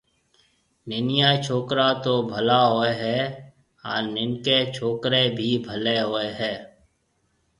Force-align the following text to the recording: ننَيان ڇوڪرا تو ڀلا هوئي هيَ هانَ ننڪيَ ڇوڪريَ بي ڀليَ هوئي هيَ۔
ننَيان 0.89 1.35
ڇوڪرا 1.45 1.89
تو 2.03 2.13
ڀلا 2.31 2.61
هوئي 2.71 2.91
هيَ 3.01 3.19
هانَ 3.83 4.03
ننڪيَ 4.15 4.57
ڇوڪريَ 4.75 5.23
بي 5.37 5.49
ڀليَ 5.67 5.97
هوئي 6.09 6.29
هيَ۔ 6.39 6.53